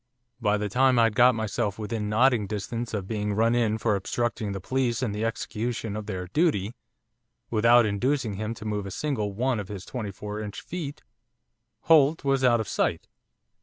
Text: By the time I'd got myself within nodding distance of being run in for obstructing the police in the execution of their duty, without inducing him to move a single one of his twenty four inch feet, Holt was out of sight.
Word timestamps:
By 0.41 0.57
the 0.57 0.67
time 0.67 0.97
I'd 0.97 1.15
got 1.15 1.35
myself 1.35 1.77
within 1.77 2.09
nodding 2.09 2.47
distance 2.47 2.91
of 2.95 3.05
being 3.07 3.33
run 3.35 3.53
in 3.53 3.77
for 3.77 3.95
obstructing 3.95 4.51
the 4.51 4.59
police 4.59 5.03
in 5.03 5.11
the 5.11 5.23
execution 5.23 5.95
of 5.95 6.07
their 6.07 6.25
duty, 6.25 6.73
without 7.51 7.85
inducing 7.85 8.33
him 8.33 8.55
to 8.55 8.65
move 8.65 8.87
a 8.87 8.89
single 8.89 9.31
one 9.31 9.59
of 9.59 9.67
his 9.67 9.85
twenty 9.85 10.09
four 10.09 10.39
inch 10.41 10.59
feet, 10.61 11.03
Holt 11.81 12.23
was 12.23 12.43
out 12.43 12.59
of 12.59 12.67
sight. 12.67 13.07